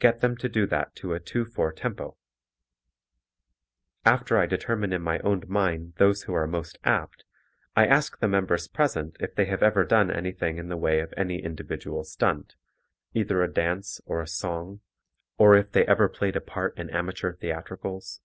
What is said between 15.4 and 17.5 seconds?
if they ever played a part in amateur